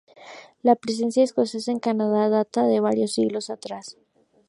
La 0.63 0.75
presencia 0.75 1.21
escocesa 1.23 1.71
en 1.71 1.77
Canadá 1.79 2.27
data 2.27 2.65
de 2.65 2.79
varios 2.79 3.11
siglos 3.13 3.51
atrás. 3.51 3.97